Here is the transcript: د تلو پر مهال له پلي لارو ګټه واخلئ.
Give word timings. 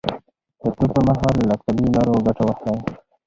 د 0.61 0.63
تلو 0.75 0.87
پر 0.93 1.01
مهال 1.07 1.35
له 1.49 1.55
پلي 1.63 1.85
لارو 1.95 2.23
ګټه 2.27 2.43
واخلئ. 2.45 2.75